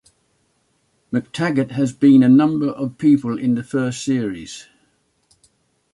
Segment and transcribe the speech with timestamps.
[1.13, 4.65] McTaggart has been a number of people in the first series.